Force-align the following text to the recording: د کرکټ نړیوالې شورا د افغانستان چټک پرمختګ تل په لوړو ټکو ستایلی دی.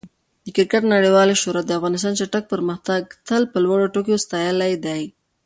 د 0.45 0.47
کرکټ 0.55 0.83
نړیوالې 0.93 1.35
شورا 1.41 1.61
د 1.65 1.71
افغانستان 1.79 2.13
چټک 2.19 2.43
پرمختګ 2.53 3.01
تل 3.27 3.43
په 3.51 3.57
لوړو 3.65 3.91
ټکو 3.93 4.15
ستایلی 4.25 4.73
دی. 4.85 5.01